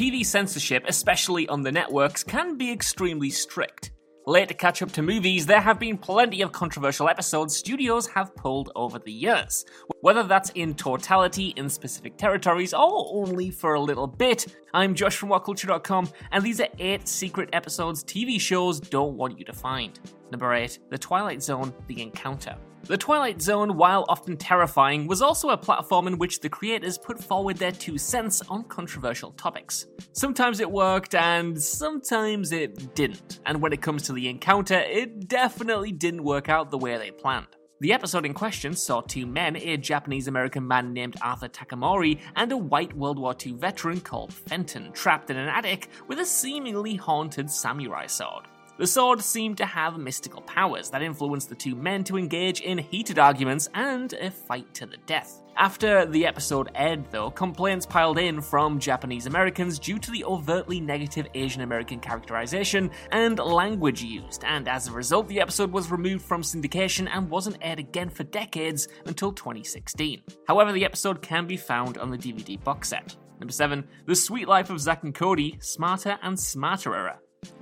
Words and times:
TV 0.00 0.24
censorship, 0.24 0.86
especially 0.88 1.46
on 1.48 1.60
the 1.60 1.70
networks, 1.70 2.24
can 2.24 2.56
be 2.56 2.72
extremely 2.72 3.28
strict. 3.28 3.90
Late 4.26 4.48
to 4.48 4.54
catch 4.54 4.80
up 4.80 4.90
to 4.92 5.02
movies, 5.02 5.44
there 5.44 5.60
have 5.60 5.78
been 5.78 5.98
plenty 5.98 6.40
of 6.40 6.52
controversial 6.52 7.06
episodes 7.06 7.54
studios 7.54 8.06
have 8.06 8.34
pulled 8.34 8.72
over 8.74 8.98
the 8.98 9.12
years. 9.12 9.62
Whether 10.00 10.22
that's 10.22 10.48
in 10.54 10.72
totality 10.72 11.48
in 11.56 11.68
specific 11.68 12.16
territories 12.16 12.72
or 12.72 13.10
only 13.12 13.50
for 13.50 13.74
a 13.74 13.80
little 13.80 14.06
bit, 14.06 14.46
I'm 14.72 14.94
Josh 14.94 15.16
from 15.16 15.28
WhatCulture.com, 15.28 16.08
and 16.32 16.42
these 16.42 16.62
are 16.62 16.68
8 16.78 17.06
secret 17.06 17.50
episodes 17.52 18.02
TV 18.02 18.40
shows 18.40 18.80
don't 18.80 19.18
want 19.18 19.38
you 19.38 19.44
to 19.44 19.52
find. 19.52 20.00
Number 20.30 20.54
8 20.54 20.78
The 20.88 20.96
Twilight 20.96 21.42
Zone 21.42 21.74
The 21.88 22.00
Encounter. 22.00 22.56
The 22.84 22.96
Twilight 22.96 23.40
Zone, 23.40 23.76
while 23.76 24.04
often 24.08 24.36
terrifying, 24.36 25.06
was 25.06 25.22
also 25.22 25.50
a 25.50 25.56
platform 25.56 26.06
in 26.06 26.18
which 26.18 26.40
the 26.40 26.48
creators 26.48 26.98
put 26.98 27.22
forward 27.22 27.56
their 27.56 27.72
two 27.72 27.98
cents 27.98 28.42
on 28.48 28.64
controversial 28.64 29.32
topics. 29.32 29.86
Sometimes 30.12 30.60
it 30.60 30.70
worked, 30.70 31.14
and 31.14 31.60
sometimes 31.60 32.52
it 32.52 32.94
didn't. 32.94 33.40
And 33.46 33.60
when 33.62 33.72
it 33.72 33.82
comes 33.82 34.02
to 34.04 34.12
the 34.12 34.28
encounter, 34.28 34.78
it 34.78 35.28
definitely 35.28 35.92
didn't 35.92 36.24
work 36.24 36.48
out 36.48 36.70
the 36.70 36.78
way 36.78 36.96
they 36.96 37.10
planned. 37.10 37.46
The 37.80 37.92
episode 37.92 38.26
in 38.26 38.34
question 38.34 38.74
saw 38.74 39.00
two 39.00 39.26
men, 39.26 39.56
a 39.56 39.76
Japanese 39.76 40.28
American 40.28 40.66
man 40.66 40.92
named 40.92 41.16
Arthur 41.22 41.48
Takamori 41.48 42.20
and 42.36 42.52
a 42.52 42.56
white 42.56 42.94
World 42.94 43.18
War 43.18 43.34
II 43.46 43.52
veteran 43.52 44.00
called 44.00 44.34
Fenton, 44.34 44.92
trapped 44.92 45.30
in 45.30 45.38
an 45.38 45.48
attic 45.48 45.88
with 46.06 46.18
a 46.18 46.26
seemingly 46.26 46.96
haunted 46.96 47.50
samurai 47.50 48.06
sword. 48.06 48.46
The 48.80 48.86
sword 48.86 49.20
seemed 49.20 49.58
to 49.58 49.66
have 49.66 49.98
mystical 49.98 50.40
powers 50.40 50.88
that 50.88 51.02
influenced 51.02 51.50
the 51.50 51.54
two 51.54 51.74
men 51.74 52.02
to 52.04 52.16
engage 52.16 52.62
in 52.62 52.78
heated 52.78 53.18
arguments 53.18 53.68
and 53.74 54.10
a 54.14 54.30
fight 54.30 54.72
to 54.72 54.86
the 54.86 54.96
death. 55.04 55.42
After 55.54 56.06
the 56.06 56.24
episode 56.24 56.70
aired, 56.74 57.04
though, 57.10 57.30
complaints 57.30 57.84
piled 57.84 58.18
in 58.18 58.40
from 58.40 58.78
Japanese 58.78 59.26
Americans 59.26 59.78
due 59.78 59.98
to 59.98 60.10
the 60.10 60.24
overtly 60.24 60.80
negative 60.80 61.26
Asian 61.34 61.60
American 61.60 62.00
characterization 62.00 62.90
and 63.12 63.38
language 63.38 64.02
used, 64.02 64.44
and 64.44 64.66
as 64.66 64.88
a 64.88 64.92
result, 64.92 65.28
the 65.28 65.42
episode 65.42 65.70
was 65.70 65.90
removed 65.90 66.24
from 66.24 66.40
syndication 66.40 67.06
and 67.12 67.28
wasn't 67.28 67.58
aired 67.60 67.80
again 67.80 68.08
for 68.08 68.24
decades 68.24 68.88
until 69.04 69.30
2016. 69.30 70.22
However, 70.48 70.72
the 70.72 70.86
episode 70.86 71.20
can 71.20 71.46
be 71.46 71.58
found 71.58 71.98
on 71.98 72.10
the 72.10 72.16
DVD 72.16 72.58
box 72.64 72.88
set. 72.88 73.14
Number 73.40 73.52
7. 73.52 73.86
The 74.06 74.16
Suite 74.16 74.48
Life 74.48 74.70
of 74.70 74.80
Zack 74.80 75.02
and 75.04 75.14
Cody, 75.14 75.58
Smarter 75.60 76.18
and 76.22 76.34
Smarterer. 76.38 77.16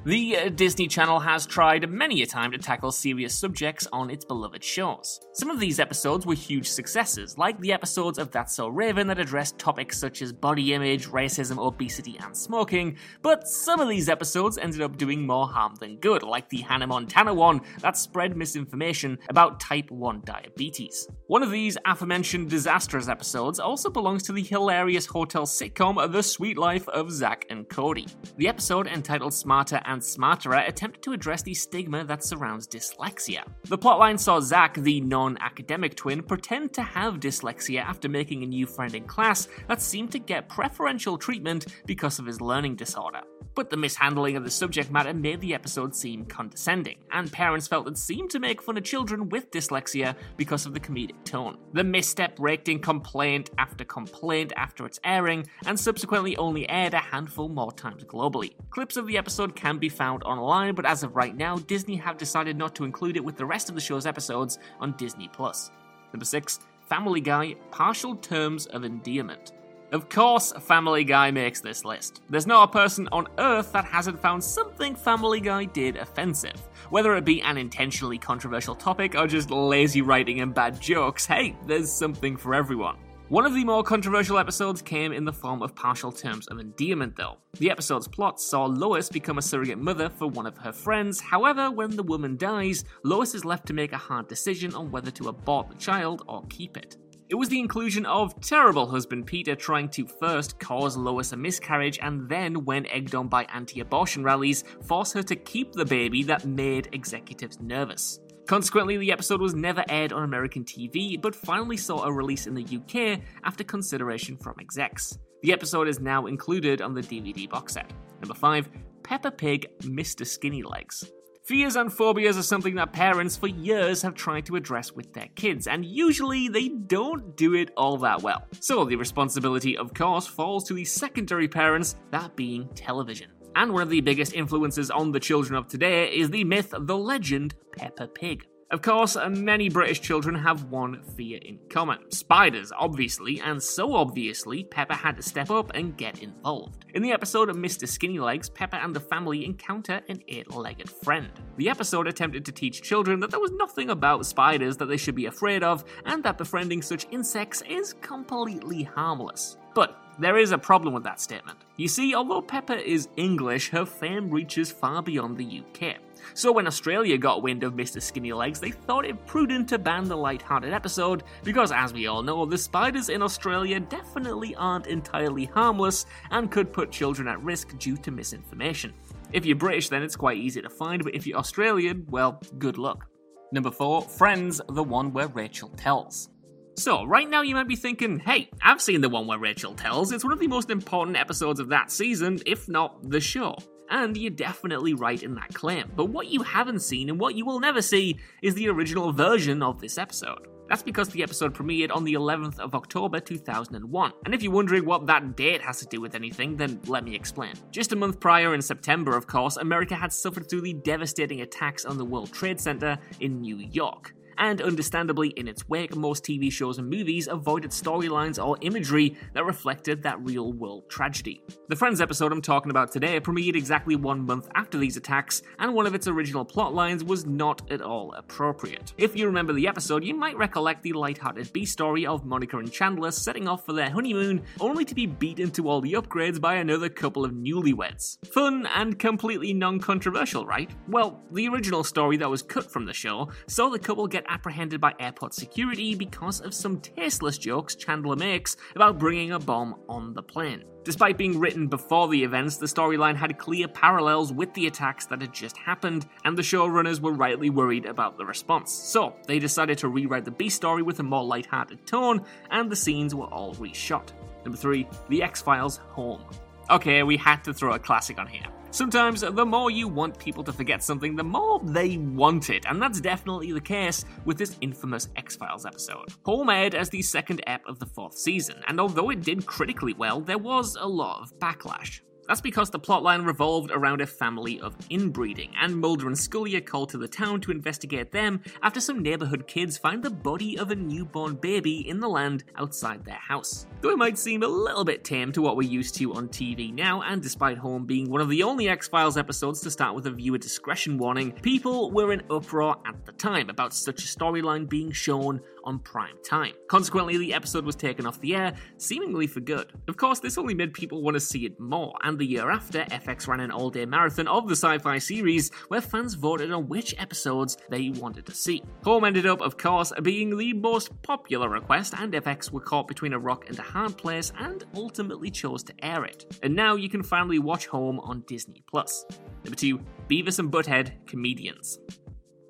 The 0.05 0.37
uh, 0.37 0.49
Disney 0.51 0.87
Channel 0.87 1.19
has 1.19 1.45
tried 1.45 1.91
many 1.91 2.23
a 2.23 2.27
time 2.27 2.53
to 2.53 2.59
tackle 2.59 2.93
serious 2.93 3.35
subjects 3.35 3.89
on 3.93 4.11
its 4.11 4.25
beloved 4.25 4.63
shows. 4.63 5.19
Some 5.33 5.51
of 5.51 5.59
these 5.59 5.81
episodes 5.81 6.25
were 6.25 6.35
huge 6.35 6.69
successes, 6.69 7.37
like 7.37 7.61
the 7.61 7.73
episodes 7.73 8.17
of 8.17 8.31
That's 8.31 8.55
So 8.55 8.69
Raven 8.69 9.09
that 9.09 9.19
addressed 9.19 9.59
topics 9.59 9.99
such 9.99 10.23
as 10.23 10.33
body 10.33 10.73
image, 10.73 11.09
racism, 11.09 11.59
obesity, 11.59 12.17
and 12.23 12.35
smoking, 12.35 12.97
but 13.23 13.49
some 13.49 13.81
of 13.81 13.89
these 13.89 14.09
episodes 14.09 14.57
ended 14.57 14.83
up 14.83 14.97
doing 14.97 15.27
more 15.27 15.49
harm 15.49 15.75
than 15.81 15.99
good, 15.99 16.23
like 16.23 16.49
the 16.49 16.63
Hannah 16.63 16.87
Montana 16.87 17.35
one 17.35 17.61
that 17.81 17.97
spread 17.97 18.37
misinformation 18.37 19.19
about 19.29 19.59
type 19.59 19.91
1 19.91 20.23
diabetes. 20.25 21.09
One 21.27 21.43
of 21.43 21.51
these 21.51 21.77
aforementioned 21.85 22.49
disastrous 22.49 23.09
episodes 23.09 23.59
also 23.59 23.91
belongs 23.91 24.23
to 24.25 24.33
the 24.33 24.45
hilarious 24.45 25.07
hotel 25.07 25.45
sitcom 25.45 26.13
The 26.13 26.23
Suite 26.23 26.57
Life 26.57 26.89
of 26.89 27.11
Zack 27.11 27.47
and 27.51 27.69
Cody. 27.69 28.07
The 28.37 28.49
episode 28.49 28.87
entitled 28.87 29.35
Smarter 29.35 29.83
and 29.89 29.98
Smarterer 30.01 30.69
attempted 30.69 31.03
to 31.03 31.13
address 31.13 31.43
the 31.43 31.55
stigma 31.55 32.05
that 32.05 32.25
surrounds 32.25 32.67
dyslexia. 32.67 33.43
The 33.65 33.79
plotline 33.79 34.19
saw 34.19 34.41
Zack, 34.41 34.75
the 34.75 35.01
non 35.01 35.39
academic 35.41 35.95
twin, 35.97 36.23
pretend 36.23 36.73
to 36.75 36.83
have 36.83 37.21
dyslexia 37.21 37.81
after 37.81 38.09
making 38.09 38.43
a 38.43 38.47
new 38.47 38.67
friend 38.67 38.95
in 38.95 39.05
class 39.05 39.49
that 39.69 39.83
seemed 39.83 40.13
to 40.13 40.19
get 40.19 40.49
preferential 40.49 41.19
treatment 41.19 41.67
because 41.87 42.19
of 42.19 42.27
his 42.27 42.41
learning 42.41 42.77
disorder. 42.77 43.23
But 43.59 43.71
the 43.71 43.77
mishandling 43.77 44.37
of 44.37 44.45
the 44.45 44.53
subject 44.53 44.89
matter 44.89 45.13
made 45.13 45.41
the 45.41 45.53
episode 45.53 45.93
seem 45.93 46.27
condescending, 46.27 46.99
and 47.11 47.33
parents 47.33 47.67
felt 47.67 47.89
it 47.89 47.99
seemed 47.99 48.31
to 48.31 48.39
make 48.39 48.63
fun 48.63 48.77
of 48.77 48.85
children 48.85 49.29
with 49.31 49.51
dyslexia 49.51 50.15
because 50.37 50.65
of 50.65 50.75
the 50.75 50.79
comedic 50.79 51.25
tone. 51.25 51.59
The 51.73 51.83
misstep 51.83 52.39
raked 52.39 52.69
in 52.69 52.79
complaint 52.79 53.51
after 53.59 53.85
complaint 53.85 54.53
after 54.57 54.87
its 54.87 55.01
airing, 55.03 55.45
and 55.67 55.77
subsequently 55.77 56.37
only 56.37 56.71
aired 56.71 56.95
a 56.95 56.99
handful 56.99 57.49
more 57.49 57.73
times 57.73 58.05
globally. 58.05 58.53
Clips 58.71 58.97
of 58.97 59.09
the 59.09 59.19
episode 59.19 59.57
can 59.57 59.79
be 59.79 59.89
found 59.89 60.23
online, 60.23 60.77
but 60.77 60.87
as 60.87 61.03
of 61.03 61.17
right 61.17 61.37
now, 61.37 61.57
Disney 61.57 61.97
have 61.97 62.17
decided 62.17 62.57
not 62.57 62.77
to 62.77 62.85
include 62.85 63.17
it 63.17 63.25
with 63.25 63.37
the 63.37 63.45
rest 63.45 63.69
of 63.69 63.75
the 63.75 63.81
show's 63.81 64.07
episodes 64.07 64.61
on 64.79 64.97
Disney 64.97 65.29
Plus. 65.33 65.73
Number 66.13 66.25
6. 66.25 66.61
Family 66.89 67.21
Guy 67.21 67.57
Partial 67.73 68.15
Terms 68.15 68.67
of 68.67 68.85
Endearment. 68.85 69.51
Of 69.91 70.11
course, 70.11 70.53
Family 70.53 71.03
Guy 71.03 71.31
makes 71.31 71.61
this 71.61 71.83
list. 71.83 72.21
There's 72.29 72.47
not 72.47 72.69
a 72.69 72.73
person 72.73 73.09
on 73.11 73.27
Earth 73.39 73.73
that 73.73 73.87
hasn't 73.87 74.21
found 74.21 74.45
something 74.45 74.95
Family 74.95 75.41
Guy 75.41 75.65
did 75.65 75.97
offensive. 75.97 76.61
Whether 76.91 77.17
it 77.17 77.25
be 77.25 77.41
an 77.41 77.57
intentionally 77.57 78.19
controversial 78.19 78.75
topic 78.75 79.15
or 79.15 79.27
just 79.27 79.51
lazy 79.51 80.03
writing 80.03 80.41
and 80.41 80.55
bad 80.55 80.79
jokes, 80.79 81.25
hey, 81.25 81.57
there's 81.67 81.91
something 81.91 82.37
for 82.37 82.55
everyone. 82.55 82.99
One 83.31 83.47
of 83.47 83.55
the 83.55 83.65
more 83.65 83.83
controversial 83.83 84.39
episodes 84.39 84.83
came 84.83 85.13
in 85.13 85.25
the 85.25 85.33
form 85.33 85.63
of 85.63 85.75
partial 85.75 86.13
terms 86.13 86.47
of 86.49 86.59
endearment, 86.59 87.17
though. 87.17 87.39
The 87.59 87.71
episode's 87.71 88.09
plot 88.09 88.41
saw 88.41 88.67
Lois 88.67 89.09
become 89.09 89.39
a 89.39 89.43
surrogate 89.43 89.79
mother 89.79 90.11
for 90.11 90.27
one 90.29 90.47
of 90.47 90.59
her 90.59 90.73
friends. 90.73 91.19
However, 91.19 91.71
when 91.71 91.97
the 91.97 92.03
woman 92.03 92.37
dies, 92.37 92.85
Lois 93.05 93.35
is 93.35 93.45
left 93.47 93.67
to 93.67 93.75
make 93.75 93.93
a 93.93 93.99
hard 93.99 94.29
decision 94.29 94.75
on 94.75 94.91
whether 94.91 95.11
to 95.13 95.29
abort 95.29 95.71
the 95.71 95.77
child 95.77 96.25
or 96.27 96.45
keep 96.51 96.77
it. 96.77 96.97
It 97.31 97.35
was 97.35 97.51
the 97.51 97.61
inclusion 97.61 98.07
of 98.07 98.41
terrible 98.41 98.87
husband 98.87 99.27
Peter 99.27 99.55
trying 99.55 99.91
to 99.91 100.07
first 100.07 100.59
cause 100.59 100.97
Lois 100.97 101.33
a 101.33 101.37
miscarriage 101.37 101.99
and 102.01 102.27
then, 102.27 102.65
when 102.65 102.87
egged 102.87 103.15
on 103.15 103.29
by 103.29 103.45
anti 103.53 103.81
abortion 103.81 104.25
rallies, 104.25 104.65
force 104.87 105.13
her 105.13 105.23
to 105.25 105.37
keep 105.37 105.73
the 105.73 105.85
baby 105.85 106.23
that 106.23 106.47
made 106.47 106.89
executives 106.93 107.61
nervous. 107.61 108.19
Consequently, 108.47 108.97
the 108.97 109.13
episode 109.13 109.43
was 109.43 109.55
never 109.55 109.85
aired 109.91 110.15
on 110.15 110.23
American 110.23 110.65
TV, 110.65 111.21
but 111.21 111.35
finally 111.35 111.77
saw 111.77 112.05
a 112.05 112.13
release 112.13 112.47
in 112.47 112.55
the 112.55 112.65
UK 112.65 113.21
after 113.45 113.63
consideration 113.63 114.39
from 114.39 114.55
execs. 114.59 115.19
The 115.43 115.53
episode 115.53 115.87
is 115.87 116.01
now 116.01 116.27
included 116.27 116.81
on 116.81 116.95
the 116.95 117.03
DVD 117.03 117.49
box 117.49 117.75
set. 117.75 117.93
Number 118.23 118.35
5 118.35 118.71
Peppa 119.03 119.31
Pig 119.31 119.67
Mr. 119.81 120.27
Skinny 120.27 120.63
Legs. 120.63 121.05
Fears 121.49 121.77
and 121.77 121.91
phobias 121.91 122.37
are 122.37 122.43
something 122.43 122.75
that 122.75 122.93
parents 122.93 123.35
for 123.35 123.47
years 123.47 124.03
have 124.03 124.15
tried 124.15 124.45
to 124.45 124.57
address 124.57 124.93
with 124.93 125.15
their 125.15 125.29
kids, 125.35 125.67
and 125.67 125.83
usually 125.83 126.47
they 126.49 126.69
don't 126.69 127.39
do 127.39 127.55
it 127.55 127.71
all 127.75 127.97
that 127.97 128.21
well. 128.21 128.45
So 128.61 128.85
the 128.85 128.97
responsibility, 128.97 129.75
of 129.75 129.95
course, 129.95 130.27
falls 130.27 130.65
to 130.65 130.75
the 130.75 130.85
secondary 130.85 131.49
parents, 131.49 131.97
that 132.11 132.37
being 132.37 132.69
television. 132.75 133.31
And 133.57 133.73
one 133.73 133.81
of 133.81 133.89
the 133.89 134.03
biggest 134.03 134.35
influences 134.35 134.91
on 134.91 135.11
the 135.11 135.21
children 135.21 135.57
of 135.57 135.69
today 135.69 136.09
is 136.09 136.29
the 136.29 136.45
myth, 136.45 136.75
the 136.81 136.99
legend, 136.99 137.55
Peppa 137.75 138.09
Pig. 138.09 138.47
Of 138.71 138.83
course, 138.83 139.17
many 139.31 139.71
British 139.71 140.03
children 140.03 140.35
have 140.35 140.65
one 140.65 141.03
fear 141.17 141.39
in 141.41 141.59
common 141.71 142.11
spiders, 142.11 142.71
obviously, 142.77 143.41
and 143.41 143.63
so 143.63 143.95
obviously, 143.95 144.65
Peppa 144.65 144.95
had 144.95 145.17
to 145.17 145.23
step 145.23 145.51
up 145.51 145.71
and 145.75 145.97
get 145.97 146.23
involved. 146.23 146.85
In 146.93 147.03
the 147.03 147.13
episode 147.13 147.49
of 147.49 147.57
Mr. 147.57 147.89
Skinny 147.89 148.19
Legs, 148.19 148.51
Peppa 148.51 148.77
and 148.77 148.95
the 148.95 149.01
family 149.01 149.47
encounter 149.47 150.03
an 150.11 150.23
eight 150.29 150.53
legged 150.55 150.91
friend. 150.91 151.31
The 151.57 151.71
episode 151.71 152.09
attempted 152.09 152.45
to 152.45 152.53
teach 152.53 152.83
children 152.83 153.21
that 153.21 153.31
there 153.31 153.41
was 153.41 153.53
nothing 153.53 153.89
about 153.89 154.27
spiders 154.27 154.77
that 154.77 154.87
they 154.87 154.99
should 154.99 155.15
be 155.15 155.27
afraid 155.27 155.63
of, 155.63 155.83
and 156.05 156.23
that 156.25 156.37
befriending 156.37 156.83
such 156.83 157.07
insects 157.11 157.63
is 157.71 157.95
completely 158.03 158.83
harmless. 158.83 159.57
But 159.75 159.99
there 160.19 160.39
is 160.39 160.53
a 160.53 160.59
problem 160.59 160.95
with 160.95 161.05
that 161.05 161.21
statement. 161.21 161.59
You 161.77 161.89
see, 161.89 162.15
although 162.15 162.43
Peppa 162.43 162.77
is 162.77 163.09
English, 163.17 163.71
her 163.71 163.87
fame 163.87 164.31
reaches 164.31 164.71
far 164.71 165.03
beyond 165.03 165.37
the 165.37 165.63
UK. 165.63 165.97
So 166.35 166.51
when 166.51 166.67
Australia 166.67 167.17
got 167.17 167.43
wind 167.43 167.63
of 167.63 167.75
Mr. 167.75 168.03
Skinny 168.03 168.33
Legs, 168.33 168.59
they 168.59 168.73
thought 168.73 169.05
it 169.05 169.27
prudent 169.27 169.69
to 169.69 169.79
ban 169.79 170.05
the 170.05 170.17
light-hearted 170.17 170.73
episode 170.73 171.23
because, 171.45 171.71
as 171.71 171.93
we 171.93 172.07
all 172.07 172.23
know, 172.23 172.45
the 172.45 172.59
spiders 172.59 173.09
in 173.09 173.23
Australia 173.23 173.79
definitely 173.79 174.55
aren't 174.57 174.89
entirely 174.89 175.45
harmless 175.45 176.07
and 176.31 176.51
could 176.51 176.73
put 176.73 176.91
children 176.91 177.29
at 177.29 177.43
risk 177.43 177.79
due 177.79 177.97
to 177.99 178.11
misinformation. 178.11 178.93
If 179.33 179.47
you're 179.47 179.57
British, 179.57 179.89
then 179.89 180.03
it's 180.03 180.17
quite 180.17 180.39
easy 180.39 180.63
to 180.63 180.71
find, 180.71 181.05
but 181.05 181.15
if 181.15 181.27
you're 181.27 181.39
Australian, 181.39 182.07
well, 182.09 182.41
good 182.59 182.79
luck. 182.79 183.07
Number 183.53 183.71
4, 183.71 184.03
Friends, 184.03 184.61
the 184.69 184.83
one 184.83 185.13
where 185.13 185.29
Rachel 185.29 185.71
tells. 185.77 186.31
So, 186.79 187.05
right 187.05 187.29
now 187.29 187.43
you 187.43 187.57
might 187.57 187.67
be 187.67 187.75
thinking, 187.75 188.21
hey, 188.21 188.51
I've 188.63 188.81
seen 188.81 189.01
the 189.01 189.09
one 189.09 189.27
where 189.27 189.41
Rachel 189.41 189.75
tells. 189.75 190.13
It's 190.13 190.23
one 190.23 190.33
of 190.33 190.39
the 190.39 190.47
most 190.47 190.71
important 190.71 191.17
episodes 191.17 191.59
of 191.59 191.71
that 191.71 191.91
season, 191.91 192.39
if 192.47 192.69
not 192.69 193.11
the 193.11 193.19
show. 193.19 193.57
And 193.91 194.17
you're 194.17 194.31
definitely 194.31 194.95
right 194.95 195.21
in 195.21 195.35
that 195.35 195.53
claim. 195.55 195.91
But 195.97 196.11
what 196.11 196.29
you 196.29 196.43
haven't 196.43 196.83
seen 196.83 197.09
and 197.09 197.19
what 197.19 197.35
you 197.35 197.45
will 197.45 197.59
never 197.59 197.83
see 197.83 198.21
is 198.43 198.55
the 198.55 198.69
original 198.69 199.13
version 199.13 199.61
of 199.61 199.81
this 199.81 199.99
episode. 199.99 200.47
That's 200.69 200.85
because 200.85 201.09
the 201.09 201.25
episode 201.25 201.53
premiered 201.53 201.91
on 201.93 202.05
the 202.05 202.15
11th 202.15 202.61
of 202.61 202.77
October 202.77 203.19
2001. 203.19 204.13
And 204.25 204.33
if 204.33 204.45
you're 204.45 204.53
wondering 204.53 204.85
what 204.85 205.07
that 205.07 205.35
date 205.37 205.63
has 205.63 205.81
to 205.81 205.87
do 205.87 206.01
with 206.01 206.15
anything, 206.15 206.57
then 206.57 206.79
let 206.87 207.03
me 207.03 207.17
explain. 207.17 207.55
Just 207.73 207.93
a 207.93 207.97
month 207.97 208.21
prior, 208.21 208.55
in 208.55 208.63
September, 208.63 209.17
of 209.17 209.27
course, 209.27 209.57
America 209.57 209.97
had 209.97 210.13
suffered 210.13 210.49
through 210.49 210.61
the 210.61 210.75
devastating 210.75 211.41
attacks 211.41 211.85
on 211.85 211.99
the 211.99 212.05
World 212.05 212.33
Trade 212.33 212.61
Center 212.61 212.99
in 213.19 213.41
New 213.41 213.57
York 213.57 214.15
and 214.39 214.63
understandably, 214.63 215.29
in 215.31 215.49
its 215.49 215.69
wake, 215.69 215.95
most 215.97 216.25
TV 216.25 216.51
shows 216.51 216.79
and 216.79 216.89
movies 216.89 217.29
avoided 217.29 217.71
storylines 217.71 218.43
or 218.43 218.57
imagery 218.61 219.17
that 219.35 219.45
reflected 219.45 220.03
that 220.03 220.21
real 220.25 220.53
world 220.53 220.89
tragedy. 220.89 221.43
The 221.69 221.77
Friends 221.77 222.01
episode 222.01 222.33
I'm 222.33 222.41
talking 222.41 222.71
about 222.71 222.93
today 222.93 223.21
premiered 223.21 223.57
exactly 223.57 223.97
one 223.97 224.25
month 224.25 224.49
after 224.55 224.79
these 224.79 224.97
attacks, 224.97 225.43
and 225.59 225.75
one 225.75 225.87
of 225.87 225.95
its 225.95 226.07
original 226.07 226.45
plot 226.45 226.75
lines 226.75 227.05
was 227.05 227.27
not 227.27 227.71
at 227.71 227.83
all 227.83 228.13
appropriate. 228.13 228.95
If 228.97 229.17
you 229.17 229.27
remember 229.27 229.53
the 229.53 229.69
episode, 229.69 230.05
you 230.05 230.15
might 230.15 230.37
recollect 230.37 230.83
the 230.83 230.93
light-hearted 230.93 231.53
B 231.53 231.65
story 231.65 232.07
of 232.07 232.25
Monica 232.25 232.59
and 232.59 232.73
Chandler 232.73 233.11
setting 233.11 233.49
off 233.49 233.67
for 233.67 233.73
their 233.73 233.91
honeymoon, 233.91 234.43
only 234.61 234.85
to 234.85 234.95
be 234.95 235.07
beaten 235.07 235.51
to 235.53 235.69
all 235.69 235.81
the 235.81 235.95
upgrades 235.95 236.41
by 236.41 236.55
another 236.55 236.89
couple 236.89 237.25
of 237.25 237.33
newlyweds. 237.33 238.25
Fun 238.33 238.67
and 238.75 238.99
completely 238.99 239.53
non 239.53 239.81
controversial, 239.81 240.47
right? 240.47 240.71
Well, 240.89 241.23
the 241.33 241.49
original 241.49 241.85
story 241.85 242.17
that 242.19 242.31
was 242.31 242.43
cut 242.43 242.71
from 242.71 242.87
the 242.87 242.93
show 242.93 243.29
saw 243.47 243.69
the 243.69 243.79
couple 243.79 244.07
get 244.07 244.28
apprehended 244.29 244.81
by 244.81 244.95
airport 245.01 245.35
security 245.35 245.95
because 245.95 246.41
of 246.41 246.55
some 246.55 246.81
tasteless 246.81 247.39
jokes 247.39 247.75
Chandler 247.75 248.17
makes 248.17 248.57
about 248.77 248.99
bringing 248.99 249.33
a 249.33 249.39
bomb 249.39 249.75
on 249.89 250.15
the 250.15 250.23
plane. 250.23 250.65
Despite 250.85 251.19
being 251.19 251.39
written 251.39 251.67
before 251.67 252.09
the 252.09 252.23
events, 252.25 252.57
the 252.57 252.67
storyline 252.67 253.17
had 253.17 253.37
clear 253.39 253.69
parallels 253.69 254.33
with 254.33 254.55
the 254.55 254.67
attacks 254.67 255.05
that 255.07 255.21
had 255.21 255.35
just 255.35 255.57
happened, 255.57 256.07
and 256.25 256.37
the 256.37 256.43
showrunners 256.43 257.01
were 257.01 257.13
rightly 257.13 257.51
worried 257.51 257.85
about 257.85 258.17
the 258.17 258.25
response. 258.25 258.73
So, 258.73 259.15
they 259.27 259.39
decided 259.39 259.77
to 259.79 259.89
rewrite 259.89 260.25
the 260.25 260.31
B 260.31 260.49
story 260.49 260.83
with 260.83 260.99
a 261.01 261.03
more 261.03 261.25
light-hearted 261.25 261.87
tone, 261.87 262.25
and 262.51 262.71
the 262.71 262.77
scenes 262.77 263.15
were 263.15 263.27
all 263.27 263.55
reshot. 263.57 264.13
Number 264.45 264.57
3, 264.57 264.87
The 265.11 265.23
X-Files 265.23 265.77
Home. 265.91 266.23
Okay, 266.71 267.03
we 267.03 267.17
had 267.19 267.45
to 267.45 267.53
throw 267.53 267.75
a 267.75 267.79
classic 267.79 268.19
on 268.19 268.27
here. 268.27 268.47
Sometimes, 268.71 269.23
the 269.23 269.47
more 269.47 269.71
you 269.71 269.89
want 269.89 270.19
people 270.19 270.45
to 270.45 270.53
forget 270.53 270.83
something, 270.83 271.17
the 271.17 271.25
more 271.25 271.59
they 271.65 271.97
want 271.97 272.51
it, 272.51 272.67
and 272.67 272.81
that's 272.81 273.01
definitely 273.01 273.51
the 273.53 273.61
case 273.61 274.05
with 274.27 274.37
this 274.37 274.57
infamous 274.61 275.09
X 275.17 275.37
Files 275.37 275.65
episode. 275.65 276.09
Home 276.25 276.51
aired 276.51 276.75
as 276.75 276.91
the 276.91 277.01
second 277.01 277.43
ep 277.47 277.63
of 277.67 277.79
the 277.79 277.87
fourth 277.87 278.17
season, 278.17 278.63
and 278.67 278.79
although 278.79 279.09
it 279.09 279.23
did 279.23 279.47
critically 279.47 279.95
well, 279.95 280.21
there 280.21 280.39
was 280.39 280.77
a 280.79 280.87
lot 280.87 281.23
of 281.23 281.39
backlash. 281.39 282.01
That's 282.29 282.43
because 282.43 282.69
the 282.69 282.79
plotline 282.79 283.27
revolved 283.27 283.71
around 283.71 284.03
a 284.03 284.07
family 284.07 284.61
of 284.61 284.77
inbreeding, 284.91 285.51
and 285.59 285.75
Mulder 285.75 286.07
and 286.07 286.19
Scully 286.19 286.55
are 286.57 286.61
called 286.61 286.91
to 286.91 286.99
the 286.99 287.09
town 287.09 287.41
to 287.41 287.51
investigate 287.51 288.13
them 288.13 288.43
after 288.63 288.81
some 288.81 289.03
neighborhood 289.03 289.47
kids 289.47 289.79
find 289.79 290.03
the 290.03 290.11
body 290.11 290.59
of 290.59 290.71
a 290.71 290.77
newborn 290.77 291.37
baby 291.37 291.89
in 291.89 292.01
the 292.01 292.09
land 292.09 292.45
outside 292.57 293.03
their 293.03 293.15
house. 293.15 293.67
Though 293.81 293.91
it 293.91 293.97
might 293.97 294.19
seem 294.19 294.43
a 294.43 294.49
little 294.49 294.85
bit 294.85 295.05
tame 295.05 295.33
to 295.33 295.41
what 295.41 295.57
we're 295.57 295.71
used 295.71 295.95
to 295.97 296.13
on 296.13 296.29
TV 296.29 296.71
now, 296.73 297.01
and 297.01 297.23
despite 297.23 297.57
Home 297.57 297.87
being 297.87 298.11
one 298.11 298.21
of 298.21 298.29
the 298.29 298.43
only 298.43 298.69
X 298.69 298.89
Files 298.89 299.17
episodes 299.17 299.63
to 299.63 299.71
start 299.71 299.95
with 299.95 300.07
a 300.07 300.11
viewer 300.11 300.37
discretion 300.37 300.99
warning, 300.99 301.33
people 301.33 301.91
were 301.91 302.13
in 302.13 302.23
uproar 302.31 302.77
at 302.87 303.07
the 303.07 303.13
time 303.13 303.49
about 303.49 303.73
such 303.73 304.05
a 304.05 304.07
storyline 304.07 304.69
being 304.69 304.93
shown 304.93 305.41
on 305.69 305.79
prime 305.81 306.17
time. 306.25 306.55
Consequently, 306.67 307.19
the 307.19 307.35
episode 307.35 307.65
was 307.65 307.77
taken 307.77 308.07
off 308.07 308.19
the 308.21 308.35
air, 308.35 308.55
seemingly 308.79 309.27
for 309.27 309.41
good. 309.41 309.75
Of 309.87 309.99
course, 309.99 310.19
this 310.19 310.39
only 310.39 310.55
made 310.55 310.73
people 310.73 311.03
want 311.03 311.15
to 311.15 311.21
see 311.21 311.45
it 311.45 311.61
more, 311.61 311.95
and 312.03 312.19
the 312.19 312.25
year 312.25 312.51
after, 312.51 312.85
FX 312.85 313.29
ran 313.29 313.41
an 313.41 313.51
all 313.51 313.69
day 313.69 313.85
marathon 313.85 314.27
of 314.27 314.49
the 314.49 314.57
sci 314.57 314.79
fi 314.79 314.97
series 314.97 315.51
where 315.69 315.83
fans 315.83 316.15
voted 316.15 316.51
on 316.51 316.69
which 316.69 316.95
episodes 316.99 317.59
they 317.69 317.91
wanted 317.91 318.25
to 318.25 318.35
see. 318.35 318.63
Home 318.85 319.05
ended 319.05 319.27
up, 319.27 319.43
of 319.43 319.59
course, 319.59 319.93
being 320.03 320.37
the 320.37 320.55
most 320.55 321.01
popular 321.03 321.51
request, 321.51 321.93
and 321.99 322.15
FX 322.15 322.51
were 322.51 322.61
caught 322.61 322.89
between 322.89 323.13
a 323.13 323.19
rock 323.19 323.47
and 323.49 323.59
a 323.59 323.63
hard 323.63 323.99
place 323.99 324.33
and 324.39 324.65
ultimately 324.75 325.31
chose 325.31 325.63
to 325.65 325.75
air 325.85 326.05
it. 326.05 326.39
And 326.43 326.57
now 326.57 326.77
you 326.77 326.89
can 326.89 327.03
finally 327.03 327.39
watch 327.39 327.67
Home 327.67 328.01
on 328.01 328.25
Disney 328.27 328.63
Plus. 328.67 329.05
Number 329.45 329.57
2, 329.57 329.79
Beavis 330.09 330.39
and 330.39 330.51
Butthead 330.51 331.07
Comedians. 331.07 331.79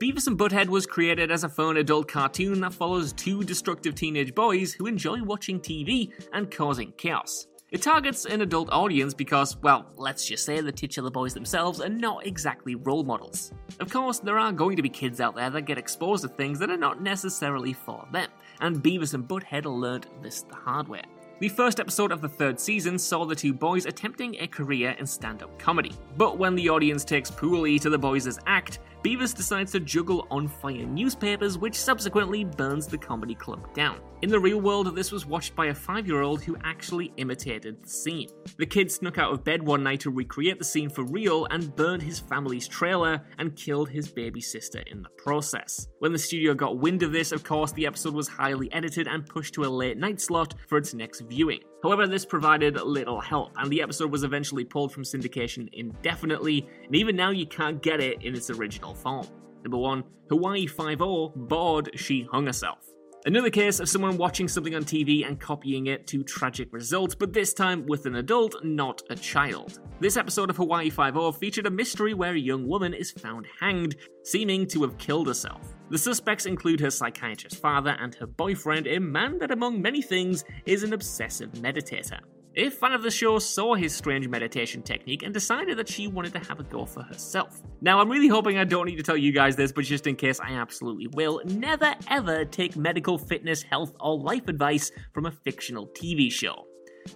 Beavis 0.00 0.28
and 0.28 0.38
Butthead 0.38 0.68
was 0.68 0.86
created 0.86 1.32
as 1.32 1.42
a 1.42 1.48
fun 1.48 1.78
adult 1.78 2.06
cartoon 2.06 2.60
that 2.60 2.72
follows 2.72 3.12
two 3.12 3.42
destructive 3.42 3.96
teenage 3.96 4.32
boys 4.32 4.72
who 4.72 4.86
enjoy 4.86 5.20
watching 5.24 5.58
TV 5.58 6.12
and 6.32 6.48
causing 6.52 6.92
chaos. 6.92 7.48
It 7.72 7.82
targets 7.82 8.24
an 8.24 8.40
adult 8.40 8.70
audience 8.70 9.12
because, 9.12 9.56
well, 9.56 9.86
let's 9.96 10.24
just 10.24 10.44
say 10.44 10.60
the 10.60 10.70
titular 10.70 11.10
boys 11.10 11.34
themselves 11.34 11.80
are 11.80 11.88
not 11.88 12.24
exactly 12.24 12.76
role 12.76 13.02
models. 13.02 13.52
Of 13.80 13.90
course, 13.92 14.20
there 14.20 14.38
are 14.38 14.52
going 14.52 14.76
to 14.76 14.82
be 14.82 14.88
kids 14.88 15.20
out 15.20 15.34
there 15.34 15.50
that 15.50 15.62
get 15.62 15.78
exposed 15.78 16.22
to 16.22 16.28
things 16.28 16.60
that 16.60 16.70
are 16.70 16.76
not 16.76 17.02
necessarily 17.02 17.72
for 17.72 18.06
them, 18.12 18.30
and 18.60 18.80
Beavis 18.80 19.14
and 19.14 19.26
Butthead 19.26 19.64
learned 19.64 20.06
this 20.22 20.42
the 20.42 20.54
hard 20.54 20.86
way. 20.86 21.02
The 21.40 21.48
first 21.48 21.78
episode 21.78 22.10
of 22.10 22.20
the 22.20 22.28
third 22.28 22.58
season 22.58 22.98
saw 22.98 23.24
the 23.24 23.34
two 23.34 23.52
boys 23.52 23.86
attempting 23.86 24.34
a 24.40 24.48
career 24.48 24.96
in 24.98 25.06
stand 25.06 25.42
up 25.42 25.56
comedy. 25.56 25.92
But 26.16 26.36
when 26.36 26.56
the 26.56 26.68
audience 26.68 27.04
takes 27.04 27.30
poorly 27.30 27.78
to 27.78 27.90
the 27.90 27.98
boys' 27.98 28.40
act, 28.46 28.80
Beavis 29.08 29.34
decides 29.34 29.72
to 29.72 29.81
juggle 29.81 30.26
on 30.31 30.46
fire 30.46 30.84
newspapers, 30.84 31.56
which 31.56 31.75
subsequently 31.75 32.44
burns 32.44 32.87
the 32.87 32.99
comedy 32.99 33.34
club 33.34 33.72
down. 33.72 34.00
In 34.20 34.28
the 34.28 34.38
real 34.38 34.60
world, 34.60 34.94
this 34.94 35.10
was 35.10 35.25
watched 35.25 35.56
by 35.56 35.66
a 35.66 35.75
five 35.75 36.06
year 36.06 36.20
old 36.20 36.43
who 36.43 36.58
actually 36.62 37.14
imitated 37.16 37.82
the 37.82 37.88
scene. 37.88 38.28
The 38.58 38.66
kid 38.66 38.93
snuck 38.93 39.17
out 39.17 39.32
of 39.32 39.44
bed 39.44 39.62
one 39.62 39.82
night 39.82 40.00
to 40.00 40.10
recreate 40.10 40.58
the 40.58 40.65
scene 40.67 40.91
for 40.91 41.05
real 41.05 41.46
and 41.46 41.74
burned 41.74 42.03
his 42.03 42.19
family's 42.19 42.69
trailer 42.69 43.22
and 43.38 43.56
killed 43.56 43.88
his 43.88 44.08
baby 44.08 44.43
sister 44.43 44.82
in 44.88 45.03
the 45.03 45.08
process. 45.17 45.88
When 46.00 46.12
the 46.12 46.19
studio 46.19 46.53
got 46.53 46.79
wind 46.79 47.03
of 47.03 47.10
this, 47.10 47.32
of 47.32 47.44
course, 47.44 47.72
the 47.72 47.86
episode 47.86 48.12
was 48.12 48.29
highly 48.29 48.70
edited 48.72 49.08
and 49.08 49.24
pushed 49.24 49.55
to 49.55 49.65
a 49.65 49.70
late 49.70 49.96
night 49.96 50.20
slot 50.20 50.53
for 50.67 50.77
its 50.77 50.93
next 50.93 51.20
viewing. 51.20 51.60
However, 51.82 52.06
this 52.06 52.25
provided 52.25 52.75
little 52.81 53.20
help, 53.20 53.53
and 53.56 53.70
the 53.70 53.82
episode 53.82 54.11
was 54.11 54.25
eventually 54.25 54.65
pulled 54.65 54.93
from 54.93 55.05
syndication 55.05 55.69
indefinitely, 55.73 56.69
and 56.85 56.94
even 56.97 57.15
now 57.15 57.31
you 57.31 57.47
can't 57.47 57.81
get 57.82 58.01
it 58.01 58.23
in 58.23 58.35
its 58.35 58.51
original 58.51 58.94
form. 58.94 59.27
Number 59.63 59.79
1, 59.79 60.03
Hawaii 60.29 60.67
5 60.67 60.99
0, 60.99 61.32
bored, 61.37 61.91
she 61.94 62.27
hung 62.32 62.47
herself. 62.47 62.79
Another 63.27 63.51
case 63.51 63.81
of 63.81 63.89
someone 63.89 64.17
watching 64.17 64.49
something 64.49 64.75
on 64.75 64.85
TV 64.85 65.27
and 65.27 65.41
copying 65.41 65.87
it 65.87 66.06
to 66.06 66.23
tragic 66.23 66.73
results, 66.73 67.15
but 67.15 67.32
this 67.32 67.53
time 67.53 67.85
with 67.87 68.06
an 68.06 68.17
adult, 68.17 68.56
not 68.65 69.03
a 69.11 69.15
child. 69.15 69.81
This 70.01 70.17
episode 70.17 70.51
of 70.51 70.56
Hawaii 70.56 70.91
5 70.91 71.15
0 71.15 71.32
featured 71.32 71.67
a 71.67 71.70
mystery 71.70 72.15
where 72.15 72.35
a 72.35 72.39
young 72.39 72.67
woman 72.67 72.94
is 72.94 73.11
found 73.11 73.47
hanged, 73.61 73.97
seeming 74.25 74.67
to 74.69 74.82
have 74.82 74.99
killed 74.99 75.27
herself. 75.27 75.75
The 75.90 75.98
suspects 75.98 76.44
include 76.44 76.80
her 76.80 76.90
psychiatrist 76.90 77.56
father 77.62 77.96
and 77.98 78.14
her 78.16 78.26
boyfriend, 78.26 78.86
a 78.86 78.98
man 78.98 79.38
that, 79.38 79.50
among 79.50 79.80
many 79.80 80.02
things, 80.02 80.44
is 80.66 80.82
an 80.82 80.92
obsessive 80.92 81.52
meditator. 81.52 82.20
A 82.56 82.70
fan 82.70 82.92
of 82.92 83.02
the 83.02 83.10
show 83.10 83.38
saw 83.38 83.74
his 83.74 83.94
strange 83.94 84.28
meditation 84.28 84.82
technique 84.82 85.22
and 85.22 85.32
decided 85.32 85.78
that 85.78 85.88
she 85.88 86.06
wanted 86.08 86.32
to 86.32 86.40
have 86.40 86.60
a 86.60 86.64
go 86.64 86.84
for 86.84 87.02
herself. 87.02 87.62
Now, 87.80 88.00
I'm 88.00 88.10
really 88.10 88.28
hoping 88.28 88.58
I 88.58 88.64
don't 88.64 88.86
need 88.86 88.96
to 88.96 89.02
tell 89.02 89.16
you 89.16 89.32
guys 89.32 89.56
this, 89.56 89.72
but 89.72 89.84
just 89.84 90.06
in 90.06 90.16
case 90.16 90.40
I 90.40 90.52
absolutely 90.52 91.06
will, 91.14 91.40
never 91.44 91.94
ever 92.08 92.44
take 92.44 92.76
medical, 92.76 93.16
fitness, 93.16 93.62
health, 93.62 93.94
or 94.00 94.18
life 94.18 94.48
advice 94.48 94.90
from 95.14 95.26
a 95.26 95.30
fictional 95.30 95.86
TV 95.88 96.30
show. 96.30 96.66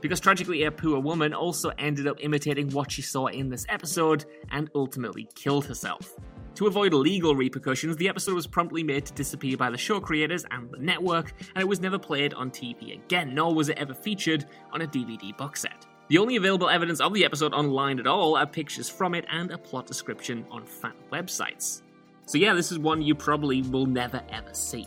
Because 0.01 0.21
tragically, 0.21 0.63
a 0.63 0.71
poor 0.71 0.99
woman 1.01 1.35
also 1.35 1.71
ended 1.77 2.07
up 2.07 2.19
imitating 2.21 2.71
what 2.71 2.91
she 2.91 3.03
saw 3.03 3.27
in 3.27 3.51
this 3.51 3.67
episode 3.69 4.25
and 4.51 4.71
ultimately 4.75 5.29
killed 5.35 5.67
herself. 5.67 6.15
To 6.57 6.67
avoid 6.67 6.93
legal 6.93 7.35
repercussions, 7.35 7.97
the 7.97 8.09
episode 8.09 8.35
was 8.35 8.47
promptly 8.47 8.83
made 8.83 9.07
to 9.07 9.13
disappear 9.15 9.57
by 9.57 9.71
the 9.71 9.79
show 9.79 10.01
creators 10.01 10.45
and 10.51 10.71
the 10.71 10.79
network, 10.79 11.33
and 11.55 11.63
it 11.63 11.69
was 11.69 11.81
never 11.81 11.99
played 11.99 12.35
on 12.35 12.51
TV 12.51 12.95
again, 12.95 13.35
nor 13.35 13.55
was 13.55 13.71
it 13.71 13.79
ever 13.79 13.95
featured 13.95 14.45
on 14.71 14.83
a 14.83 14.87
DVD 14.87 15.37
box 15.37 15.63
set. 15.63 15.87
The 16.09 16.19
only 16.19 16.37
available 16.37 16.69
evidence 16.69 17.01
of 17.01 17.15
the 17.15 17.25
episode 17.25 17.55
online 17.55 17.99
at 17.99 18.07
all 18.07 18.37
are 18.37 18.47
pictures 18.47 18.91
from 18.91 19.15
it 19.15 19.25
and 19.31 19.51
a 19.51 19.57
plot 19.57 19.87
description 19.87 20.45
on 20.51 20.67
fan 20.67 20.93
websites. 21.11 21.83
So, 22.27 22.37
yeah, 22.37 22.53
this 22.53 22.71
is 22.71 22.79
one 22.79 23.01
you 23.01 23.15
probably 23.15 23.63
will 23.63 23.87
never 23.87 24.23
ever 24.31 24.53
see. 24.53 24.87